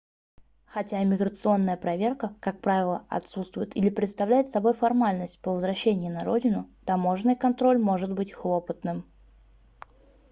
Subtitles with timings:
[0.65, 7.35] хотя иммиграционная проверка как правило отсутствует или представляет собой формальность по возвращении на родину таможенный
[7.35, 9.05] контроль может быть хлопотным